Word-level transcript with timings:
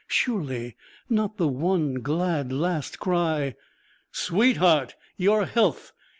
Surely 0.07 0.75
not 1.11 1.37
the 1.37 1.47
one 1.47 2.01
glad 2.01 2.51
last 2.51 2.97
cry: 2.97 3.53
SWEETHEART! 4.11 4.95
YOUR 5.17 5.45
HEALTH! 5.45 5.93